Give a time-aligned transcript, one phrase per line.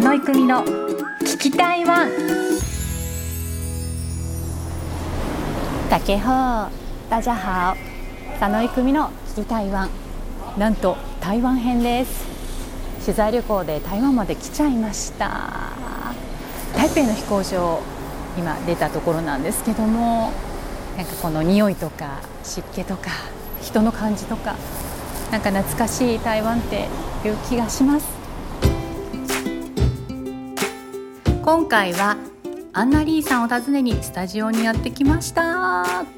[0.00, 2.10] 佐野育美の聞きたいワン。
[5.90, 6.70] 大家好
[7.10, 7.76] 大家好
[8.40, 9.90] 佐野育美の聞きたいワン。
[10.58, 12.24] なんと台湾編です。
[13.04, 15.74] 取材旅行で台湾まで来ちゃいました。
[16.74, 17.82] 台北の飛行場
[18.38, 20.32] 今出たところなんですけども
[20.96, 23.10] なんかこの匂いとか湿気とか
[23.60, 24.56] 人の感じとか
[25.30, 26.88] なんか懐かしい台湾って
[27.22, 28.19] いう気がします
[31.52, 32.16] 今回は
[32.72, 35.42] アンナリーさんを訪ねにスタジオにやってきました。
[35.42, 36.12] あ、アンナ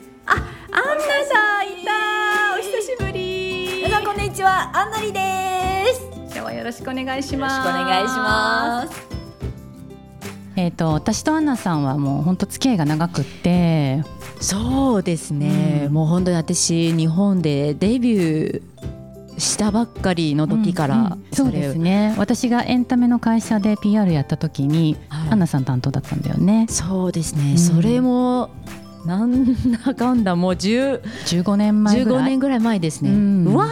[1.24, 2.54] さんいた。
[2.54, 3.82] お久しぶり。
[3.82, 4.70] 皆さんこんにちは。
[4.76, 6.02] アンナリです。
[6.26, 7.66] 今日はよろしくお願いします。
[7.66, 9.08] よろしくお願いします。
[10.56, 14.04] えっ、ー、と私とアンナさんはもう本当付き合いが長くって。
[14.38, 18.62] そうですね、うん、もう本当に私日本でデビュー
[19.42, 22.14] したばっかりの時から、うんうん、そうですね。
[22.16, 26.66] 私がエンタメの会社で PR やった時に、はい、アンナさん担当だったんだよね。
[26.70, 28.50] そうですね、うん、それも
[29.04, 32.22] なんだかんだもう15年前ぐらい。
[32.22, 33.66] 15年ぐらい前ですね、うん、うわ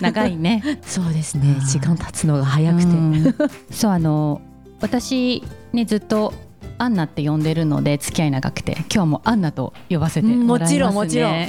[0.00, 0.62] 長いね。
[0.84, 1.56] そうですね。
[1.66, 4.42] 時間経つのが早くて、そうあの
[4.80, 5.42] 私
[5.72, 6.34] ねずっと
[6.80, 11.46] アンナって呼んでるので付き合い長くて今日はもうアンナと呼ばせてもらいます、ね、もちろんもちろん。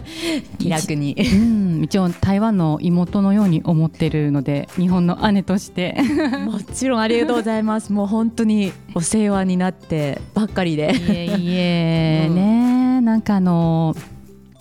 [0.58, 5.96] 気楽に、うん、一応台湾の妹のように思ってるので日本の姉として。
[6.46, 7.92] もちろんありがとうございます。
[7.92, 10.94] もう本当にお世話になってばっかりで。
[10.96, 13.94] いえいえ、うん、ねなんかあの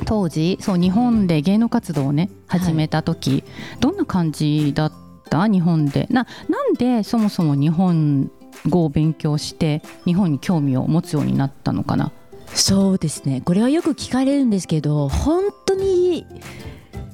[0.06, 3.44] 当時そう日本で芸能活動をね始めた時、はい、
[3.80, 4.92] どんな感じだっ
[5.30, 5.47] た？
[5.47, 6.08] 日本で。
[6.09, 8.31] ななんでそもそも日本
[8.67, 12.11] 語を勉強して日本に興味を持つようになったのかな？
[12.53, 13.41] そうですね。
[13.41, 16.25] これはよく聞かれるんですけど本当に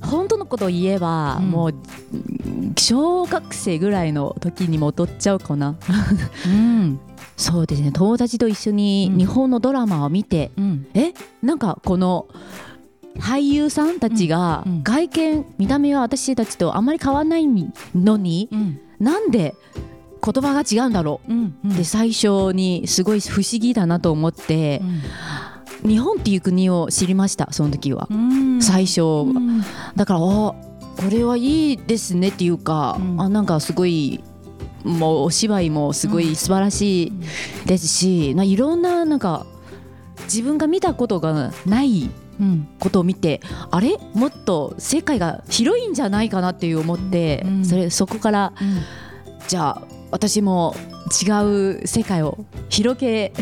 [0.02, 1.74] 本当のことを言えば、うん、もう
[2.78, 5.76] 小学生ぐらいの時に戻っちゃうかな、
[6.48, 7.00] うん、
[7.36, 7.92] そうですね。
[7.92, 11.14] 友達と一緒に日本のドラマを見て、うん、え？
[11.42, 12.28] なんかこの
[13.18, 17.46] 俳優さんたちが外見、見た目は私たちとあまり変わらない
[17.96, 19.56] のに、うん、なんで
[20.26, 24.82] 言葉が違うんだろう、うんうん、で最初にすごい不思議だなと思って、
[25.84, 29.62] うん、日本っていう国を知りましたその時は、うん、最初、うん、
[29.96, 30.56] だからお
[30.98, 34.24] これはいいですねっていうか、うん、あなんかすごい
[34.84, 37.14] もうお芝居もすごい素晴らしい
[37.66, 39.46] ですし、うん、いろんななんか
[40.24, 42.10] 自分が見たことがない
[42.80, 43.98] ことを見て、うん、あれ？
[44.14, 48.54] もっと世界が広いんじゃないかなっていう思って、うん、それそこから、
[49.48, 49.82] じゃあ
[50.16, 50.74] 私も
[51.22, 53.34] 違う世界を広げ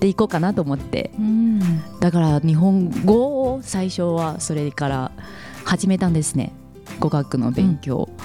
[0.00, 1.60] ていこうかなと思って、うん、
[2.00, 5.12] だから日本語を最初はそれから
[5.64, 6.52] 始めたんですね。
[6.98, 8.16] 語学の勉強、うん、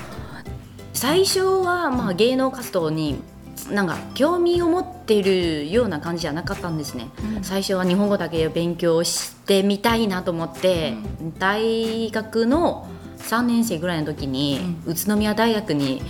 [0.94, 3.22] 最初はまあ芸能活動に
[3.70, 10.96] なんか興味を持っているような感じじゃなかったんですね、うん、最初は日本語だけ勉強してみたいなと思って、
[11.38, 12.88] 大学の
[13.24, 16.02] 3年生ぐらいの時に、宇都宮大学に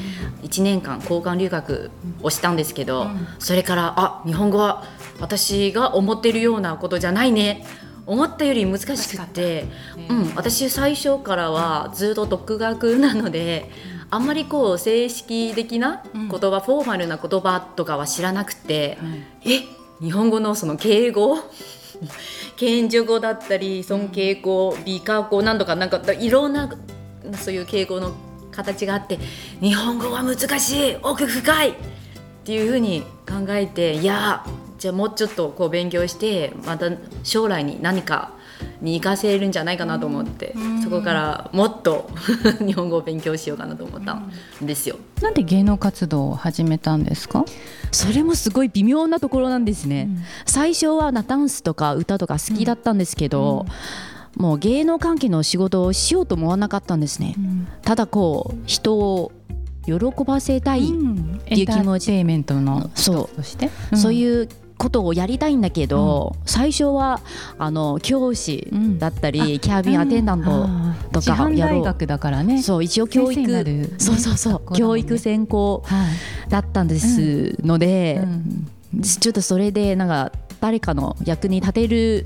[0.41, 1.91] 1年間交換留学
[2.22, 3.07] をしたんですけど、
[3.40, 4.84] それからあ日本語は
[5.19, 7.66] 私が思っているようなことじゃないね。
[8.06, 9.66] 思ったより難しくて、
[10.09, 13.69] うん、私最初からはずっと独学なので。
[14.09, 19.63] あんまりこう正式的な言葉、うん、フォーマルな言葉とかは知らなくて、うん、え？
[20.01, 21.35] 日本語のその敬語？
[22.57, 26.69] 謙譲語だったり尊敬語美化語なんとかなんかいろんな
[27.38, 28.13] そういう敬語の
[28.51, 29.17] 形があって
[29.61, 31.73] 日本語は難しい奥深いっ
[32.44, 34.45] ていうふうに考えていや
[34.78, 36.91] じゃあもうちょっとこう勉強してまた
[37.23, 38.33] 将来に何か
[38.81, 42.09] に生かせるんじゃないかなと思って、そこからもっと
[42.66, 44.31] 日本語を勉強しようかなと思ったん
[44.62, 44.97] ですよ。
[45.22, 47.45] なんで芸能活動を始めたんですか？
[47.91, 50.07] それもすごい微妙なところなんですね。
[50.09, 53.67] うん、最初はダンスとか歌とか好きだったんですけど、うんうん
[54.35, 59.31] もう芸能関係の仕事をしようと思わなかったんですね、うん、ただこう人を
[59.85, 59.95] 喜
[60.25, 60.91] ばせたいっ
[61.45, 63.35] ていう気持ち、うん、メントのそう。
[63.35, 67.21] そして、うん、そういうことをやりたいんだけど、うん、最初は
[67.57, 70.69] あの教師だったり、キャビンアテンダント
[71.12, 72.62] とかやろう、大学だからね。
[72.62, 75.83] そう一応教育そうそうそう、ね、教育専攻
[76.50, 78.25] だったんですので、
[79.01, 82.25] ちょっとそれでなんか誰かの役に立てる、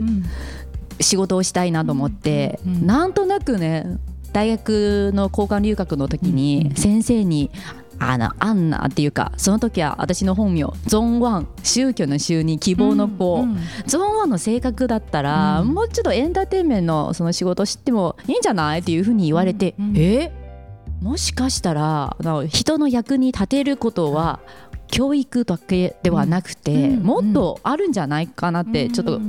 [0.99, 3.99] 仕事をしたいなと思って、うんうん、なんとなくね
[4.33, 7.49] 大学の交換留学の時に先生に、
[7.99, 13.57] あのアンナっていうかその時は私の本名ゾンワン宗教の宗に希望の子、うんうん、
[13.87, 20.31] ゾンワンの性格だったら、うん、もうちょっとエンターテインメントのその仕事知ってもいいんじゃないっていうふうに言われて、うんうん、え？
[21.01, 22.15] もしかしたら
[22.47, 24.39] 人の役に立てることは
[24.87, 27.03] 教育だけではなくて、うん。
[27.03, 29.19] もっとあるんじゃないかなってちょっと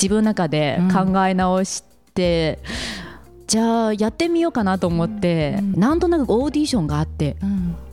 [0.00, 1.82] 自分の中で考え直し
[2.14, 2.58] て、
[3.46, 5.72] じゃあやってみようかなと思って、うん。
[5.80, 7.36] なんとなくオーディションがあって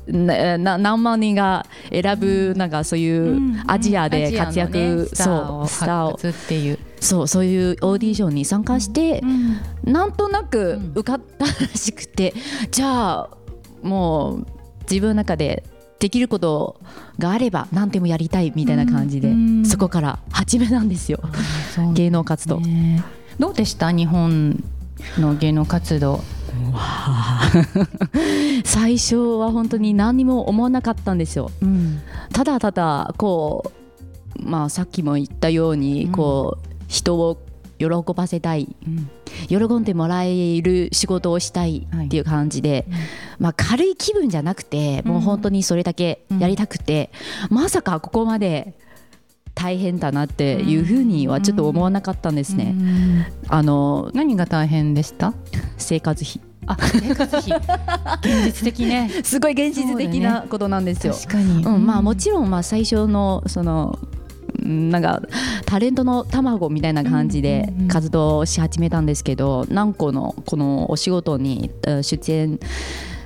[0.08, 6.12] 何万人が選ぶなんかそういうアジアで活躍、アジアのねスターをそうスターを。
[6.14, 9.22] っていう、そうそういうオーディションに参加して、
[9.84, 10.92] なんとなくうん。
[10.96, 12.34] 受かったらしくて、
[12.70, 13.30] じゃあ
[13.82, 14.48] もう
[14.90, 15.64] 自分の中で
[16.06, 16.80] できること
[17.18, 21.20] があれば何でもやりたいみたいな感じで、うんそこから始めたんですよ、
[21.76, 22.60] そう芸能活動。
[22.60, 23.04] ね
[23.40, 23.92] どうでした？
[23.92, 24.64] 日本
[25.18, 26.22] の芸能活動。
[28.64, 31.50] 最初は本当に何にも思わなかったんですよ。
[31.64, 32.02] うん。
[32.32, 33.72] ただただこ
[34.38, 36.12] う、まあ、さっきも言ったように、うん。
[36.12, 37.42] こう人を
[37.78, 38.76] 喜ばせたい。
[39.48, 42.86] 喜んでもらえる仕事をしたいっていう感じで、
[43.40, 47.12] まあ、軽い気分じゃなくて、もう本当にそれだけやりたくて、
[47.50, 48.74] まさかここまで
[49.56, 52.76] 大変だなっていうふうにはちょっと思わなかったんですね。
[52.78, 53.26] うん。
[53.48, 55.34] あの何が大変でした？
[55.78, 56.42] 生活費。
[56.68, 57.54] あ生活費。
[58.22, 59.10] 現実的ね。
[59.24, 61.14] すごい現実的なことなんですよ。
[61.14, 64.15] 確かに、うん、まあもちろんまあ最初のそのうん
[64.64, 65.22] なんか
[65.66, 72.60] タレントの卵みたいな感じでうんうんうん活動し始めたんですけど何個のこのお仕事にえー出演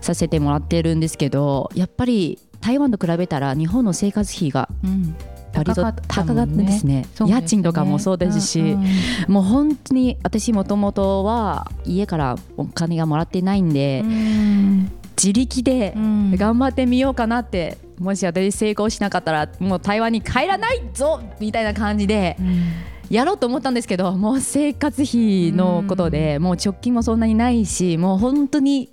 [0.01, 5.15] させてもらってるんですけどやっぱり台湾と比べたら日本の生活費がうん。
[5.51, 6.43] 割と高かったもんね。
[6.45, 7.07] 高かったですね。
[7.19, 7.31] ね。
[7.31, 8.85] 家賃とかもそうですし、うん
[9.27, 14.91] もう本当に私もともとは家からお金がもらってないんで、うん。
[15.17, 16.35] 自力でうん。
[16.35, 22.71] 頑張ってみようかなってもし私成功しなかったらもう台湾に帰らないぞみたいな感じでうん。
[23.09, 28.91] やろうと思ったんですけどもう生活費のことでもう直近もそんなにないしもう本当に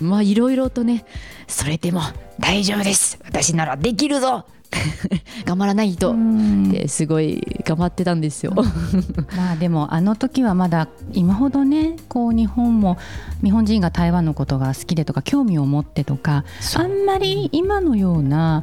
[0.00, 1.04] まあいろいろとね
[1.46, 2.00] それでも
[2.40, 3.18] 大丈夫です。
[3.24, 4.44] 私ならできるぞ
[5.44, 6.10] 頑張らないと。
[6.10, 6.68] うん。
[6.68, 8.52] ってすごい頑張ってたんですよ。
[9.36, 12.98] まあでもあの時はまだ今ほどねこう日本も
[13.42, 16.44] 日本人が台湾のことが好きでとか興味を持ってとか
[16.76, 18.62] あんまり今のような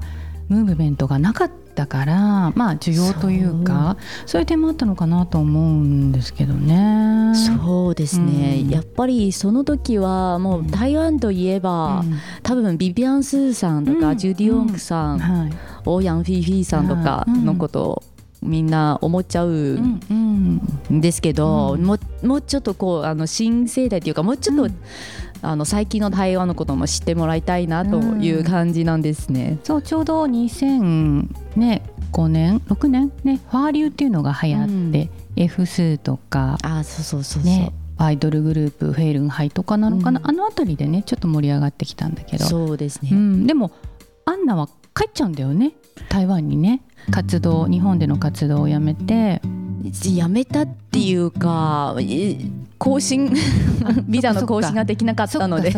[0.49, 4.41] ムーブメントがなかったからまあ需要というかそう。
[4.41, 7.33] いう点もあったのかなと思うんですけどね。
[7.35, 8.69] そうですね、うん。
[8.69, 12.17] やっぱりその時はもう台湾といえば、うん。
[12.43, 14.17] 多分ビビアン・スーさんとか、うん。
[14.17, 18.03] ジュディ・オンクさん、はいオーヤン・フィーフィーさんとかのことを
[18.41, 24.77] みんな思っちゃううんんうんですけど、うんもうもうちょっとこうあの新世代というかもうちょっと、うん。
[25.41, 29.59] あの最近の台湾のことも知ってもらいたいなという感じなんですね。
[29.63, 31.27] そうちょうど2005
[32.27, 40.27] 年6年ねファーリューっていうのが流行って、F 数とかあそうそうそうそう、ねアイドルグループフェイルンハイとかなのかな、うん。
[40.27, 42.45] あの辺りでねちょっと盛り上がってきたんだけど。
[42.45, 43.09] そうですね。
[43.13, 43.71] うん、でも
[44.25, 45.73] アンナは帰っちゃうんだよね。
[46.07, 46.81] 台湾にね。
[47.11, 49.41] 活動日本での活動をやめて。
[50.15, 52.37] やめたっていうか、え
[52.79, 53.31] 更新
[54.07, 55.73] ビザの更新ができなかったので。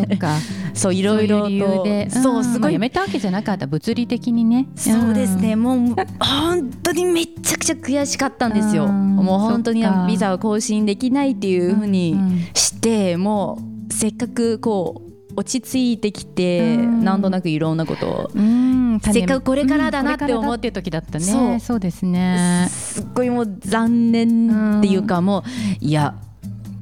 [0.75, 2.73] そ ういろいろとそうすごい。
[2.73, 4.67] やめたわけじゃなかった物理的にね。
[4.75, 5.63] そうですね、ん。
[5.63, 8.85] もう本当にめちゃくちゃ悔しかったんですよ。
[8.85, 9.15] うん。
[9.15, 12.41] もう本当にビザを更新できないっていうふうにうん。
[12.53, 13.59] して、も
[13.89, 15.06] うせっかくこう
[15.37, 17.03] 落ち着いてきて、うん。
[17.05, 18.31] なんとなくいろんなことを。
[18.33, 18.99] うん。
[18.99, 21.25] せっかくこれからだなって思っていう時だったね。
[21.25, 21.59] そう。
[21.59, 22.67] そうですね。
[22.71, 25.43] すっごいもう残念っていうか、も
[25.81, 26.15] ういや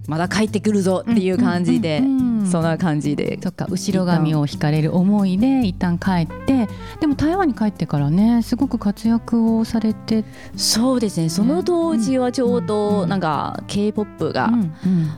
[0.07, 2.01] まだ帰ってくるぞっていう感じで、
[2.49, 3.39] そんな感じで。
[3.41, 6.67] そっか後ろ髪を引かれる思いで一旦帰って。
[6.99, 10.23] でも台湾に帰ってからねすごく活躍をされて。
[10.55, 11.29] そうですね。
[11.29, 12.65] その当時はちょううん。
[12.65, 14.49] どなんか k p o p が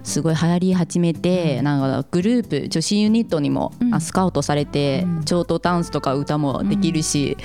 [0.03, 1.63] すごい流行り始めて、うん。
[1.65, 5.23] なんかグループ女子ユニットにも、スカウトされて、うん。
[5.23, 7.37] ちょうどダンスとか歌もできるし、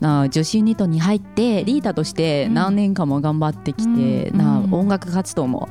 [0.00, 4.38] な女子ユニットに入ってリーダーとして何年間も頑張ってきて、うん。
[4.38, 4.74] なうん。
[4.74, 5.68] 音楽活動も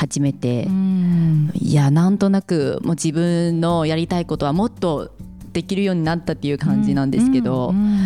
[0.00, 1.50] 始めて、うん。
[1.54, 5.10] いやなんとなくもう自分のやりたいことはもっと
[5.52, 7.98] できるようになったっていう感じなんですけど、うんうん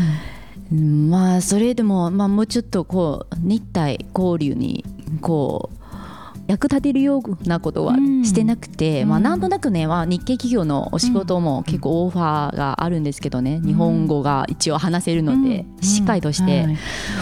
[0.72, 1.10] うん。
[1.10, 4.84] まあそれでも、まあ、もうちょっとこう日体交流に
[5.20, 5.84] こう
[6.48, 8.24] 役立てるようなことはうん。
[8.24, 9.08] してなくて、うん。
[9.10, 15.82] まあ、なんとなくね、まあ、日系企業のお仕事も結構オファーがあるんですけどね、日本語が一応話せるので、うん。
[15.82, 16.76] しっかりとしてはい。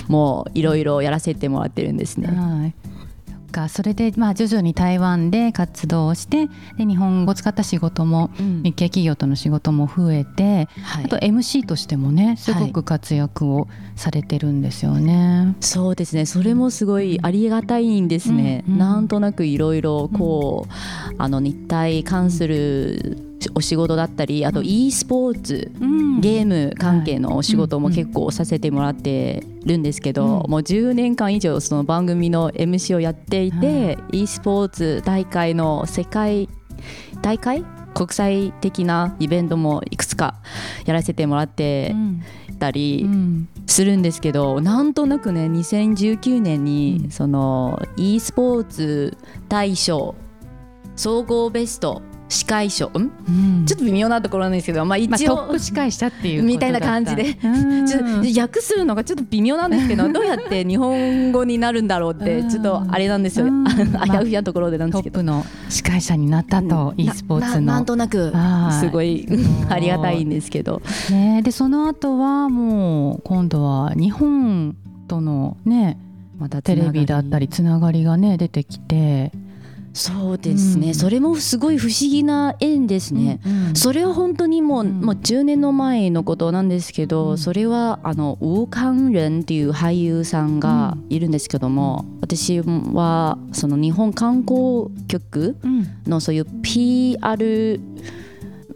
[0.09, 2.29] もういろいろやらせてもらってるんですね。
[2.29, 2.92] はい
[3.53, 8.63] かそれでまあ徐々に台湾で活動をしてで日本語を使った仕事もうん。
[8.63, 11.05] 日系企業との仕事も増えてはい。
[11.05, 15.55] あと MC としてもねすごく活躍をされてるんですよね。
[15.61, 16.27] そうですね。
[16.27, 18.79] それもすごいありがたいんですね、うんうん。
[18.79, 24.67] なんとなくいろいろこう、あの日体関するお仕事だったりあとうん。
[24.67, 26.21] e スポーツ、うん。
[26.21, 30.51] ゲーム関係のお仕事も結構させてもらってるんですけど、うん。
[30.51, 36.49] もう10年間以上その番組の MC をやっていて、e スポーツ大会の世界
[37.21, 37.65] 大会？
[37.95, 40.41] 国際的なイベントもいくつか
[40.87, 42.23] やらせてもらってうん
[42.59, 43.49] たりうん。
[43.67, 47.11] するんですけど、なんとなくね2019年に、うん。
[47.11, 49.17] その e スポーツ
[49.49, 50.15] 大賞
[50.95, 52.93] 総合ベスト司会賞ん？
[52.97, 53.67] うん。
[53.67, 57.35] ちょっと微妙なところなんですけど、まあ、一まあ、応、トップ司会者っていうみたいな感じで。
[57.35, 62.49] ちょっと訳するのがちょっと微妙なんですけど どうやって日本語になるんだろうってうん。
[62.49, 63.67] ちょっとあれなんですよ、うん。
[63.67, 65.21] あやふやなところでなんですけど。
[65.21, 67.67] トップの司会者になったと e スポーツの。
[67.67, 68.87] ななんとなくはい。
[68.87, 69.47] すごいすごい。
[69.69, 70.81] ありがたいんですけど。
[71.11, 74.77] ね、でその後はもう今度は日本
[75.09, 75.99] とのね
[76.39, 79.33] またテレビだったりつながりがね出てきて
[79.95, 80.95] そうですね、うん。
[80.95, 85.01] それもすごい不思議な縁ですね、うんそれは本当にもう,、うん。
[85.01, 87.39] もう10年の前のことなんですけど、うん。
[87.39, 95.87] それはあのウーカンレンっていう俳優さんがいるんですけども、私はその日本観光局うん。
[96.07, 97.81] のそういう PR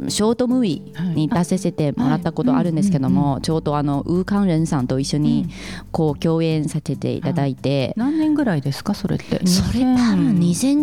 [0.08, 5.49] ショートムービーに出させてもらったことあるんですけども、ちょうどあのウーカンレンさんと一緒に
[5.90, 8.94] こう共演させていただいて、何年ぐらいですか？
[8.94, 9.44] それって。
[9.46, 10.76] それ多分2000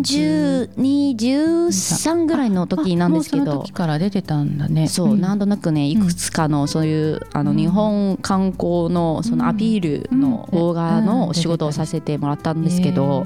[0.77, 3.43] 201213ぐらいの時なんですけど。
[3.43, 4.87] あもうその時から出てたんだね。
[4.87, 5.21] そう、ん。
[5.21, 7.57] なんとなくねいくつかのそういうあのうん。
[7.57, 13.25] 日本観光のそのアピールのうん動画うんの仕事をさせてもらったんですけど、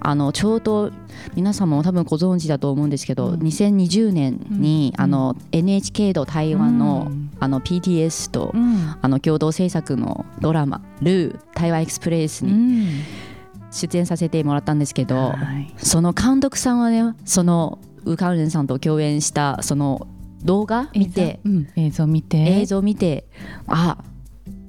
[0.00, 0.90] あのちょうど
[1.34, 3.40] 皆さんも多分ご存知だと思うんですけど、うん。
[3.40, 5.02] 2020年に、うん。
[5.02, 7.30] あの NHK と台湾の,、うん。
[7.40, 8.96] あの PTS と、うん。
[9.00, 12.88] あの共同制作のドラマ「ルー台湾エクスプレス」うにん
[13.70, 15.74] 出演させてもらったんですけど、はい。
[15.76, 20.06] その監督さんはねそのウーカンレンさんと共演したその
[20.42, 22.38] 動画見てうん映像見て。
[22.60, 23.26] 映像見て
[23.66, 23.98] あ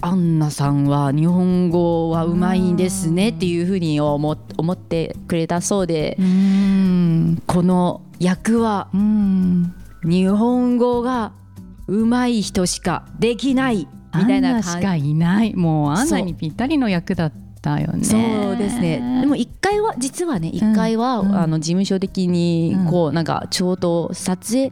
[0.01, 7.43] アンナさんは日本語はうまいんですねっていうふうに思思ってくれたそうでうん。
[7.45, 9.73] この役はうん。
[10.03, 11.33] 日本語が
[11.87, 14.67] うまい人しかできないみたいな感じ。
[14.67, 15.55] ナしかいない。
[15.55, 17.48] もうアンナにぴったりの役だった
[17.79, 18.03] よね。
[18.03, 18.17] そ
[18.51, 19.19] うですね。
[19.21, 21.35] でも一回は実はね一回は、うん。
[21.35, 24.71] あの事務所的にこうなんかちょうど撮影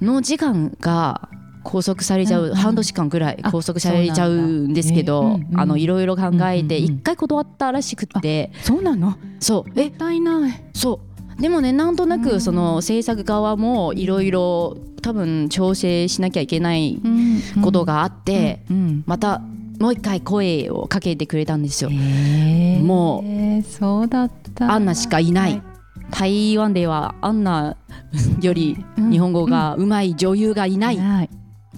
[0.00, 1.28] の時間が
[1.62, 2.50] 拘束されちゃう、うん。
[2.50, 6.98] うん半年間ぐらいあ拘束されちゃうんですけど、あのいろいろ考えてうんうんうん。
[6.98, 9.16] 一回断ったらしくって、そうなの？
[9.38, 9.80] そう。
[9.80, 9.90] え？
[9.90, 10.64] もいない。
[10.74, 11.00] そ
[11.38, 11.40] う。
[11.40, 12.22] でもねなんとなうん。
[12.22, 17.00] くその制作側もいろいろ多分調整しなきゃいけない
[17.62, 19.04] ことがあって、うん。
[19.06, 19.42] また
[19.84, 21.90] もう一回声をかけてくれたんですよ。
[21.90, 23.22] も
[23.68, 24.72] そうだった。
[24.72, 25.60] アンナしかいない、
[26.10, 27.76] 台湾ではアンナ
[28.40, 30.96] より日本語がうまい女優がいない。
[30.96, 31.30] っはい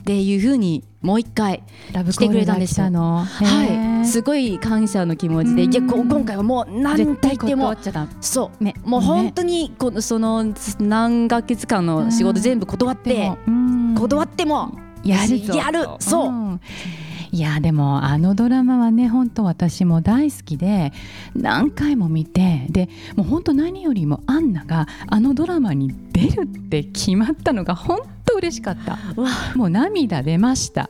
[0.05, 2.87] ていうふうにもう一回ラブ来てくれたんですよ。
[2.87, 3.27] は
[3.65, 3.71] い。
[3.71, 5.65] ーすごい感謝の気持ちで。
[5.65, 5.73] うん。
[5.73, 8.63] いやこ今回はもう何絶対と言ってもそう。
[8.63, 8.77] ね。
[8.85, 10.45] もう本当にこのその
[10.79, 13.33] 何ヶ月間の仕事全部断って。
[13.99, 15.55] 断ってもやるぞ。
[15.55, 16.61] やるそうん
[17.37, 20.95] いやでもあのドラマはね本当私も大好きで
[21.35, 28.93] 何回も見てでもう本当何よりもアンナがあのドラマに出るって決まったのが本当嬉しかった。
[29.21, 30.89] わもう涙出ました。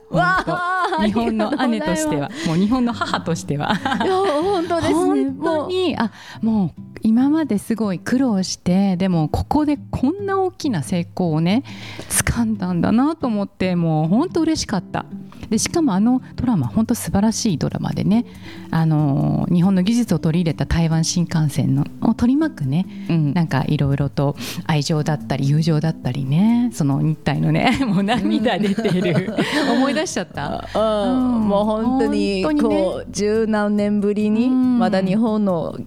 [1.05, 2.31] 日本の姉としては。
[2.47, 3.75] もう日本の母としては。
[4.07, 4.95] 本当ですね。
[4.95, 6.12] 本当にあ
[6.43, 11.65] もう今まですごい苦労してでもここでこんな大きな成功をね
[12.09, 15.07] 掴んだんだなと思ってもう本当嬉しかった
[15.49, 18.25] でしかもあのドラマ本当素晴らしいドラマでね
[18.71, 23.35] あの日本の技術を取り入れた台湾新幹線のを取り巻くねうん。
[23.35, 24.37] なんかいろいろと
[24.67, 29.35] 愛情だったり友情だったりねその日体のね もう涙出てる。
[29.73, 30.69] 思い出しちゃった。
[30.75, 31.49] うんうん。
[31.49, 32.83] もう本当に本当にね。
[32.85, 34.79] こう十何年ぶりにうん。
[34.79, 35.79] まだ日本の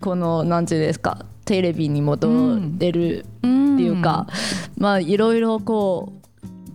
[0.00, 2.28] このなんていうんですかテレビに戻
[2.78, 4.26] れるっていうか、
[4.76, 6.21] まあいろいろこう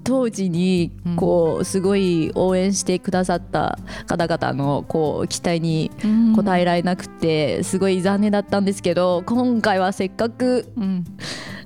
[0.08, 5.92] 当時にこうすごい応援してくださった方々のこう期待に
[6.38, 11.04] 応えられなくてすごい残念だったんですけど今回はせっかくうん。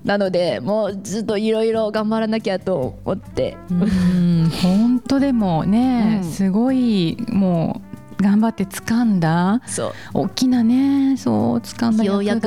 [0.04, 3.56] なのでもうずっといろいろ頑張らなきゃと思って。
[3.70, 4.50] うん。
[4.50, 6.32] 本当でもね、うん。
[6.32, 7.91] すごいもう
[8.22, 9.62] 頑張って掴んだ。
[9.66, 9.94] そう。
[10.14, 12.42] 大きなねそう掴んだようやく。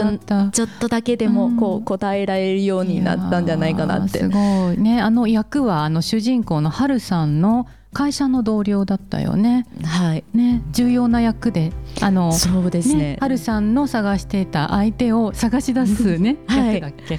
[0.53, 4.19] ちょっとだけでもこう答えられるようになったんじゃないかなって。
[4.19, 4.79] いやーすごい。
[4.79, 9.67] ねあの役はあの主人公のハルさんの会社の同僚だったよね。
[9.85, 10.25] はい。
[10.35, 10.63] ね。
[10.73, 11.73] 重要な役で。
[12.03, 12.95] あのそうですね。
[12.95, 17.19] ね、はるさんの探していた相手を探し出すね、はい 役だっけ。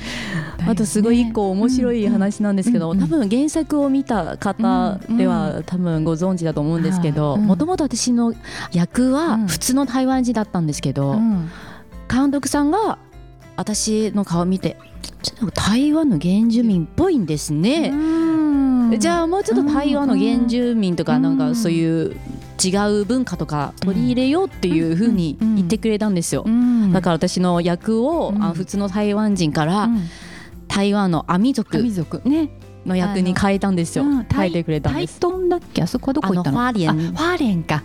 [0.67, 8.33] あとすごい一個面白い話なんですけど、多分原作を見た方では多分ご存知だと思うんですけどもともと私の
[8.73, 9.47] 役はうん。
[9.47, 11.49] 普通の台湾人だったんですけど、うん。
[12.11, 12.97] 監督さんが
[13.55, 14.77] 私の顔を見て
[15.21, 17.95] ちょっと台湾の原住民っぽいんですね、う
[18.31, 18.34] ん
[18.97, 22.15] じゃあもうちょっと台湾の原住民とかうんなんかそういう
[22.63, 22.69] 違
[23.01, 26.43] う文化とか取り入れようっていうふうに言ってくれたんですよ。
[26.45, 26.93] うん。
[26.93, 28.43] だから私の役を、うん。
[28.43, 30.01] あ普通の台湾人からうん。
[30.67, 31.77] 台湾のアミ族
[32.25, 32.49] ね。
[32.85, 34.03] の役に変えたんですよ。
[34.03, 34.25] うん。
[34.25, 35.19] 変えてくれたんタイです。
[35.19, 35.81] トンだっけ？
[35.81, 36.59] あそこはどこ行ったの？
[36.59, 36.89] ファーレン。
[36.89, 37.83] あファーレンか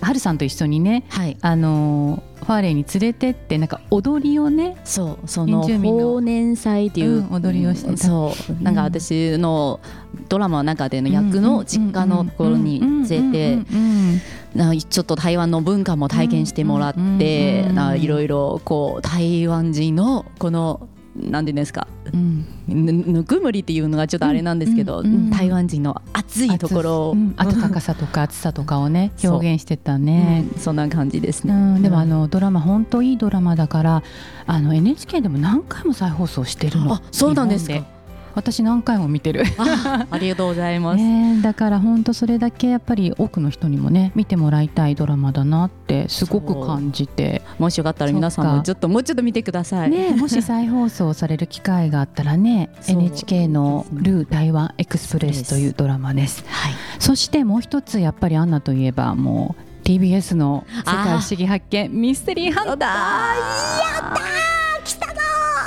[0.00, 1.36] はるさんと一緒にねはい。
[1.40, 7.96] あのーファーレンに連れてってなんか踊りをねそうその法年祭っていう、うん踊りをしてた。
[7.96, 8.62] そう。
[8.62, 9.80] なんか私の
[10.28, 17.64] ドラマの中での役の実家のところに連れてちょっと台湾の文化も体験してもらって
[17.98, 21.86] いろいろこう台湾人のこのなんてんですか？
[22.12, 22.44] うん。
[22.68, 27.34] ぬぬくもりっていうのがちょっとあれなんですけど、うんうん台湾人の熱いところを、うん。
[27.36, 30.44] 暖かさとか 暑さとかをね表現してたね。
[30.54, 30.60] うん。
[30.60, 31.54] そんな感じですうね。
[31.54, 34.02] ん、でもあのドラマ本当いいドラマだから
[34.46, 36.94] あの NHK でも何回も再放送してるの。
[36.94, 37.95] あそうなんですか
[38.36, 40.98] 私何回も見てる、あありがとうございます。
[41.02, 49.90] ねえ、だから本当それだけやっぱり多くの人にもね見てもらいたいドラマだなってすごく感じて、もしよかったら皆さんもちょっともうちょっと見てください。
[49.90, 56.44] ねえ、もし再放送される機会があったらね NHK の「ルー台湾エクスプレス」というドラマです。
[56.46, 56.72] はい。
[56.98, 64.46] そしてもう一つやっぱりアンナといえばもう TBS の「世界不思議発見ミステリーハンター」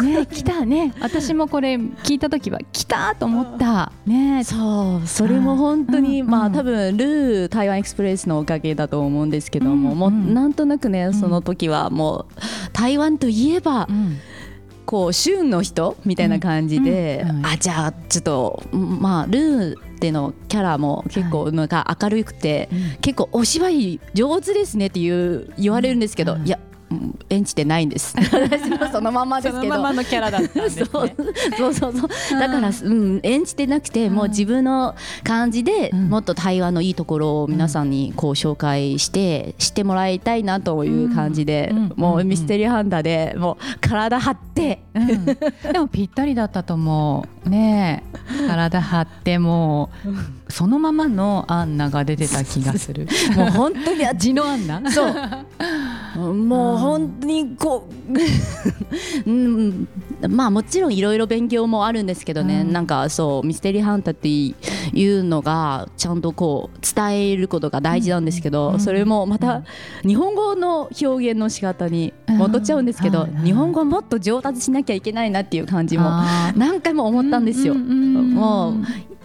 [0.03, 0.93] ね来たね。
[0.99, 3.91] 私もこれ聞いた時は来たと思った。
[4.05, 4.43] ね。
[4.43, 11.13] そうそれも本当に、うんまあうん多分ルー台湾エクスプレスのおかげだと思うんですけども、うんもううんなんとなくねん。
[11.13, 12.41] その時はもう
[12.73, 14.17] 台湾といえばうん。
[14.85, 22.69] こう旬の人みたいな感じで、うんうんあじゃあちょっとまあルーでのキャラも結構なんか明るくて、
[23.01, 26.47] 結構お芝居上手ですねっていう言われるんですけど、うん。
[26.47, 26.68] いやうん
[27.29, 28.15] 演じてないんです。
[28.17, 29.77] 私もそのままですけど。
[29.93, 30.85] のキャラだったんですね。
[30.89, 31.09] そう
[31.57, 31.93] そうそう。
[31.93, 36.09] そうだから、うん、演じてなくて、もう自分の感じで、うん。
[36.09, 41.93] もっと台湾のいいところを皆さんにこう紹介して知ってもらいたいなという感じで、うん。
[41.95, 42.27] もううん。
[42.27, 45.37] ミステリーハンターでもう体張って、うん、で
[45.79, 47.49] もぴったりだったと思う。
[47.49, 48.47] ねえ。
[48.47, 50.09] 体張ってもう
[50.49, 53.07] そのままのアンナが出てた気がする。
[53.37, 54.91] もう本当にあ地のアンナ？
[54.91, 55.13] そう。
[56.33, 57.87] もう本当にこ
[59.25, 59.87] う、 うん、
[60.27, 62.73] まあもちろんいろいろ勉強もあるんですけどね、うん。
[62.73, 64.27] なんかそうミステリーハンターって
[64.97, 69.63] いうのがちゃんとこう伝えることが大事なんですけど、うんそれもまた
[70.03, 76.09] 日本語の表現の仕方に戻っちゃうんですけど、うん日本語もっと上達しなきゃいけないなっていう感じも
[76.55, 77.75] 何回も思ったんですよ。
[77.75, 78.73] もう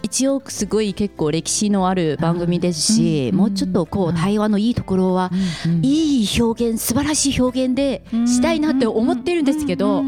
[0.05, 5.31] 一応すごい結構歴史のある番組ですし、うんもうちょっとこう台湾のいいところは
[5.81, 10.03] いい表現素晴らしい表現でしたいなって思ってるんですけど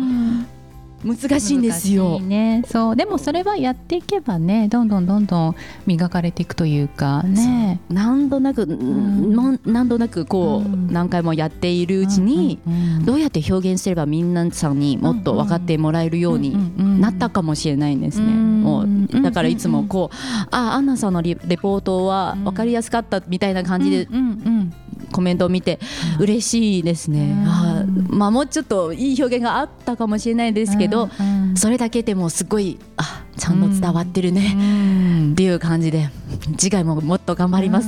[1.04, 2.20] 難しいんですよ。
[2.20, 2.96] ね、そう。
[2.96, 5.56] でもそれはやっていけばねどんどんどんどん
[5.86, 7.80] 磨かれていくというかね。
[7.90, 9.36] 何度なく、ん。
[9.36, 10.92] も何度なくこう、うん。
[10.92, 18.26] 何回もやっているうちに、うんうんどうやって表現すれば皆さんにもっと分かってもらえるようになったかもしれないんですね。
[18.26, 20.16] うんもうんうだからいつもこう、
[20.52, 24.74] あアンナさんのリレポートは分かりやすかったみたいな感じでうんうん
[25.12, 25.80] コメントを見て
[26.20, 27.32] 嬉しいですね。
[27.32, 27.48] うん。
[27.48, 31.58] あまあもうちょっといい表現があったかもしれないですけど、うんうん。
[31.58, 36.10] それだけでもすごいあちゃんと伝わってるね、うんっていう感じで
[36.58, 37.88] 次回ももっと頑張ります。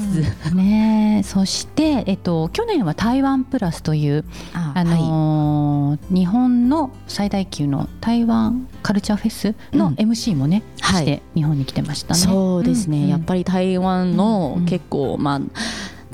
[0.52, 1.24] うんねえ。
[1.24, 9.94] そして、えっと、去年は台湾プラスという、ああのー日本の最大級の台湾カルチャーフェスのうん。
[9.96, 11.04] MC もね、はい。
[11.04, 12.20] して日本に来てましたね。
[12.20, 14.66] そうですね、うんやっぱり台湾のうん。
[14.66, 15.42] 結構、まあ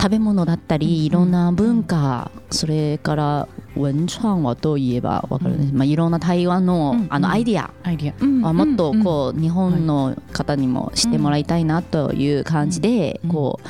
[0.05, 13.31] 食べ物だったりいろんな文化、それから文創はといえばわかるね、まあ、いろんな台湾の,、うんあのアイディア、アイディア、うんあもっとうんこう、日本の方にも知ってもらいたいなという感じで、うん。
[13.31, 13.67] こう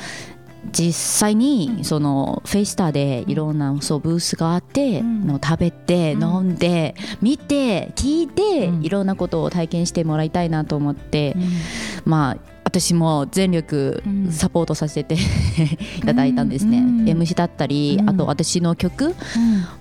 [0.74, 5.26] 実際にそのフェイスターでいろんなそうブースがあって、うん。
[5.28, 6.24] の食べてうん。
[6.24, 8.84] 飲んで見て聞いて、うん。
[8.84, 12.12] いろんなことを体験してもらいたいなと思って、うん。
[12.12, 14.32] まあ私も全力うん。
[14.34, 15.16] サポートさせて
[15.98, 17.06] いただいたんですね、うん。
[17.06, 18.10] MC だったり、うん。
[18.10, 19.16] あと私の曲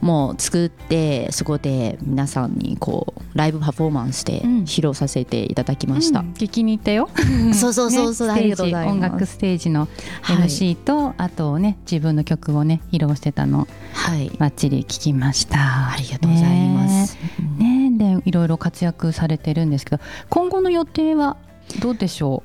[0.00, 4.62] も作ってそこで皆さんにこうライブパフォーマンスでうん。
[4.62, 6.32] 披露させていただきました、うん。
[6.34, 7.08] 聞きに行ったよ。
[7.52, 8.94] そうそうそうそう、ねありがとうございます。
[8.94, 9.88] 音楽ステージの
[10.22, 10.36] はい。
[10.36, 13.66] MC と、あとね自分の曲をね披露してたの。
[13.92, 14.30] はい。
[14.38, 15.58] バッチリ聞きました。
[15.58, 17.18] ありがとうございます、
[17.58, 17.90] ね。
[17.90, 18.14] ね。
[18.18, 21.36] でいろいろ活躍されてるんですけど今後の予定は
[21.80, 22.42] どうでしょ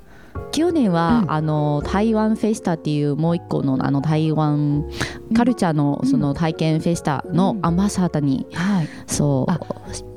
[0.52, 1.32] 去年は、うん。
[1.32, 4.86] あの台湾フェスタっていうもう一個のあの台湾
[5.36, 8.89] カルチャーのその体験フェスタのアンバサダーに、うはい。
[9.08, 9.60] そうあ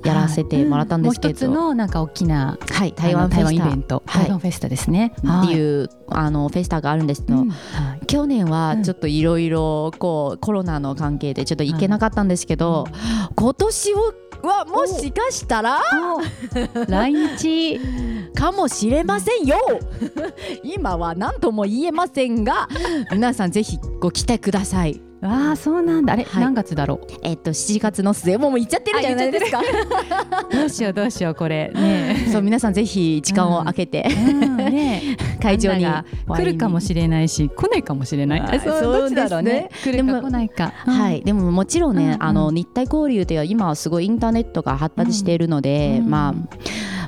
[0.04, 3.66] やらせてもらったんですけど、もう一つのなんか大きなはい台湾台湾フェスタ。
[3.66, 4.22] イベント、はい。
[4.24, 5.14] 台湾フェスタですね。
[5.18, 7.50] っていうう、あのフェスタがあるんですけど、ん。
[7.50, 8.06] はい。
[8.06, 12.86] 去年はちょっといろいろこうコロナの関係でちょっと行けなかったんですけど、
[13.36, 13.94] 今年
[14.42, 15.80] はもしかしたら？
[16.16, 16.90] お。
[16.90, 17.80] 来日。
[18.34, 19.56] かもしれませんよ。
[20.64, 22.68] 今は何とも言えませんが
[23.12, 26.14] 皆さんぜひご期待くださいああそうなんだ。
[26.14, 26.42] あれ、はい。
[26.42, 29.60] 何月だろえっと7月の末もうもう行っちゃってるじゃないですか。
[29.60, 31.70] うどうしようどうしようこれ。
[31.72, 32.28] ね。
[32.32, 35.16] そう皆さんぜひ時間を空けて、うんね。
[35.40, 38.40] 会場に来るかもしれないし来ないかもしれない。
[38.40, 39.70] あそうどだろうね。
[39.84, 46.10] 来るか来ないか、はい、でももちろんね、うんうんあの日体交流では今はすごいインターネットが発達しているので、うん。
[46.10, 46.34] まあ、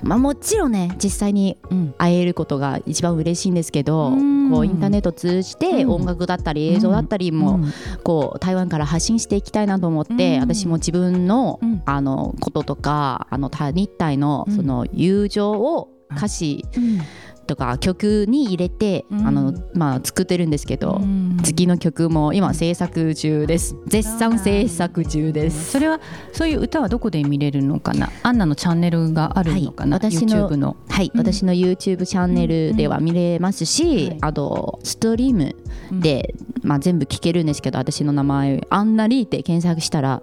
[0.05, 1.95] まあもちろんね実際にうん。
[1.99, 4.51] 会えることが一番嬉しいんですけど、うん。
[4.51, 5.91] こうインターネットを通じてうん。
[5.91, 7.73] 音楽だったり映像だったりも、うん。
[8.03, 10.41] こう台湾から発信していきたいなと思って、うん。
[10.41, 11.83] 私も自分の,、うん。
[11.87, 14.57] あのこととかあの他日体のうん。
[14.57, 17.01] その友情を歌詞うん
[17.45, 19.27] とか曲に入れて、うん。
[19.27, 21.39] あのまあ、作ってるんですけど、うん。
[21.43, 23.77] 次の曲も今制作中です。
[23.87, 25.73] 絶賛制作中です。
[25.73, 26.01] それは
[26.33, 28.11] そういう歌はどこで見れるのかな？
[28.23, 30.11] アンナのチャンネルがあるのかな、はい。
[30.11, 30.49] 私の。
[30.49, 31.21] YouTube のはい、うん。
[31.21, 34.09] 私の YouTube チャンネルでは見れますし、うん。
[34.09, 34.19] はい。
[34.23, 35.57] あとストリーム
[36.01, 40.23] で、まあ、全部聞けるんですけど私の名前アンナリーって検索したら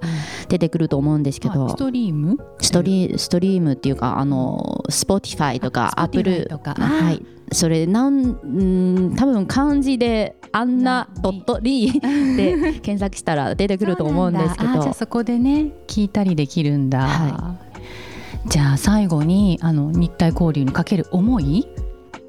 [0.49, 2.37] 出てくると思うんですけど、あストリーム？
[2.59, 6.73] ストリストリームっていうかあの Spotify とかあ Apple とか。
[6.75, 7.10] はい
[7.51, 14.81] それなんうん多分漢字でアンナドットリーで検索したら出てくると思うんですけど。
[14.81, 17.57] じゃあそこでね聞いたりできるんだ、は
[18.47, 21.67] じゃあ最後にあの日体交流にかける思い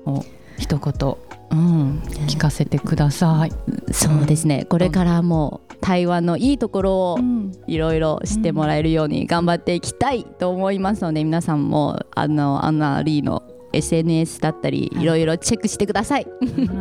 [0.07, 0.25] を
[0.59, 1.17] 一言、
[1.51, 3.53] うん、聞かせてください。
[3.93, 4.67] そうですね。
[4.67, 7.53] これからも台湾のいいところをうん。
[7.67, 16.27] いろいろ知ってもらえるように頑張っていきたいと思いますので皆さんもあのアンナ・リーの SNS だったりはいいろいろチェックしてください。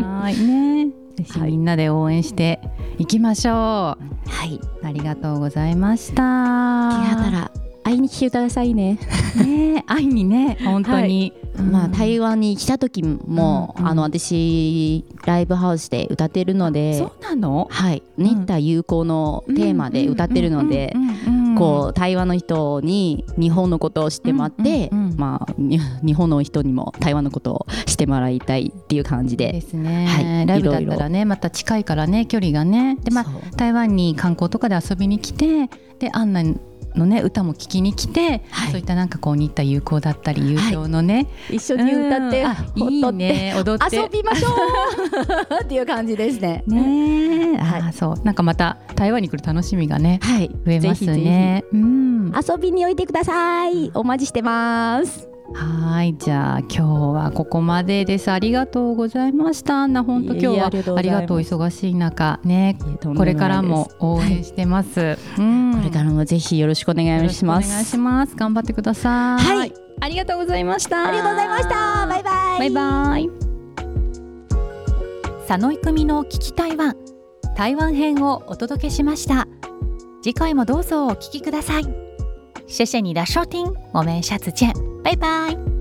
[0.01, 2.60] はいね ぜひみんなで応援して
[2.97, 3.54] いきましょう。
[3.54, 3.97] は
[4.45, 4.60] い。
[4.84, 7.51] ありがとうございました。
[7.84, 8.97] 会いに来てくださいね。
[9.36, 17.67] ね会いにね 本当に、まあ台湾に来た時も、うんうんあの私ライブハウスで歌ってるのでそ、うなの？
[17.69, 20.93] はい、日体友好のテーマで歌ってるので。
[21.58, 29.51] こう台湾の人に日本のことを知ってもらって、うんうんうんまあに 日本の人にも台湾のことを知ってもらいたいっていう感じで。
[29.51, 30.47] ですね、はい。
[30.47, 32.97] ライブだったらねまた近いからね距離がね。
[33.03, 36.43] でまあ台湾に観光とかで遊びに来てでアンナ
[36.95, 38.71] のね歌も聴きに来て、はい。
[38.71, 42.47] そういったなんかこう似た友好だったり友情のね、一緒に歌って、うん。
[42.47, 43.95] あいいね踊って。
[43.95, 45.63] 遊びましょう。
[45.63, 46.63] っていう感じですね。
[46.67, 47.93] ねえ、はい。
[47.93, 48.25] そう。
[48.25, 51.63] なんかまた台湾に来る楽しみがねはい、増えますぜひぜね。
[51.71, 53.91] うん、ひ遊びにおいてください。
[53.93, 55.30] お待ちしてます。
[55.53, 56.81] はいじゃあ今日
[57.13, 58.31] はここまでです。
[58.31, 59.83] ありがとうございました。
[59.83, 60.65] アンナ本当今日は
[60.97, 65.73] ありがとう忙しい中ねこれからも応援してます、うん。
[65.75, 67.67] これからもぜひよろしくお願いします。
[67.67, 68.35] お願いします。
[68.35, 69.43] 頑張ってください。
[69.43, 69.73] はい。
[69.99, 71.07] ありがとうございました。
[71.07, 72.07] ありがとうございました。
[72.07, 72.59] バイバイ。
[72.59, 73.29] バイバイ。
[75.47, 76.95] 佐野育美の聞き台湾
[77.57, 79.47] 台湾編をお届けしました。
[80.23, 82.11] 次回もどうぞお聞きください
[82.71, 84.71] 谢谢你的收听我们下次见
[85.03, 85.80] 拜拜。